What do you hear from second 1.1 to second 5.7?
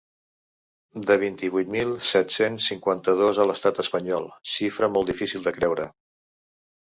vint-i-vuit mil set-cents cinquanta-dos a l’estat espanyol –xifra molt difícil de